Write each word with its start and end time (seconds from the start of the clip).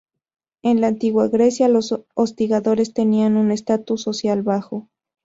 En 0.63 0.81
la 0.81 0.87
Antigua 0.87 1.27
Grecia, 1.27 1.67
los 1.69 1.93
hostigadores 2.15 2.91
tenían 2.95 3.37
un 3.37 3.51
estatus 3.51 4.01
social 4.01 4.41
bajo. 4.41 4.89